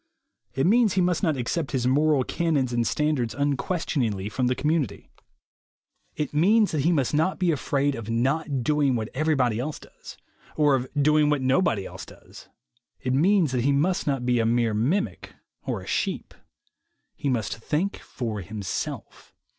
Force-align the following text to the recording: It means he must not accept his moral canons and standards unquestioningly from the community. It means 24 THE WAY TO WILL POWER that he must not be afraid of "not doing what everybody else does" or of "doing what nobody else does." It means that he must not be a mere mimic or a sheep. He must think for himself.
It 0.55 0.65
means 0.65 0.93
he 0.93 0.99
must 1.01 1.21
not 1.21 1.37
accept 1.37 1.73
his 1.73 1.85
moral 1.85 2.23
canons 2.23 2.73
and 2.73 2.87
standards 2.87 3.35
unquestioningly 3.35 4.29
from 4.29 4.47
the 4.47 4.55
community. 4.55 5.11
It 6.15 6.33
means 6.33 6.71
24 6.71 6.71
THE 6.71 6.71
WAY 6.71 6.71
TO 6.71 6.71
WILL 6.71 6.71
POWER 6.71 6.77
that 6.77 6.87
he 6.87 6.91
must 6.91 7.13
not 7.33 7.39
be 7.39 7.51
afraid 7.51 7.93
of 7.95 8.09
"not 8.09 8.63
doing 8.63 8.95
what 8.95 9.09
everybody 9.13 9.59
else 9.59 9.77
does" 9.77 10.17
or 10.57 10.73
of 10.73 10.87
"doing 10.99 11.29
what 11.29 11.43
nobody 11.43 11.85
else 11.85 12.07
does." 12.07 12.49
It 13.01 13.13
means 13.13 13.51
that 13.51 13.61
he 13.63 13.71
must 13.71 14.07
not 14.07 14.25
be 14.25 14.39
a 14.39 14.43
mere 14.47 14.73
mimic 14.73 15.33
or 15.67 15.81
a 15.81 15.85
sheep. 15.85 16.33
He 17.15 17.29
must 17.29 17.57
think 17.59 17.97
for 17.99 18.41
himself. 18.41 19.35